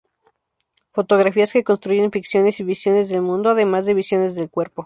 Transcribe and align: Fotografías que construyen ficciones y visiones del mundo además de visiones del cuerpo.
Fotografías 0.93 1.53
que 1.53 1.63
construyen 1.63 2.11
ficciones 2.11 2.59
y 2.59 2.63
visiones 2.63 3.07
del 3.09 3.21
mundo 3.21 3.51
además 3.51 3.85
de 3.85 3.93
visiones 3.93 4.33
del 4.33 4.49
cuerpo. 4.49 4.79